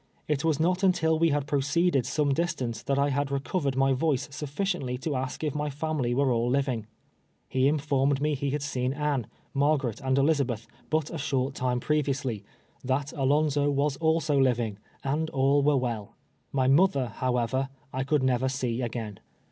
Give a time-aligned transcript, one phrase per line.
[0.27, 4.27] It was not until we had proceeded some distance that I had recovered my voice
[4.29, 6.87] sutiiciently to ask if my family were all living.
[7.53, 12.43] lie informed me lie had seen Anno, ^Margaret and Elizabeth but a short time previously;
[12.83, 12.89] 804: TWELVE YEAES A SLAVE.
[12.89, 13.21] that
[13.61, 16.15] Alonzo ^vas also living, and all 'were well.
[16.51, 19.19] My mother, however, I could never see again.